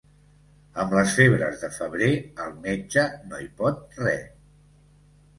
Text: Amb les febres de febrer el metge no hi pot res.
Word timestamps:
Amb 0.83 0.93
les 0.99 1.11
febres 1.17 1.59
de 1.65 1.67
febrer 1.75 2.07
el 2.45 2.55
metge 2.63 3.03
no 3.33 3.41
hi 3.43 3.45
pot 3.61 3.99
res. 4.01 4.33